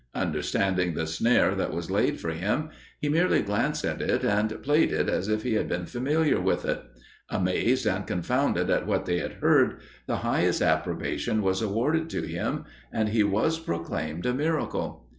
[0.15, 2.69] Understanding the snare that was laid for him,
[2.99, 6.65] he merely glanced at it, and played it as if he had been familiar with
[6.65, 6.81] it.
[7.29, 9.75] Amazed and confounded at what they had heard,
[10.07, 15.07] the highest approbation was awarded to him, and he was proclaimed a miracle.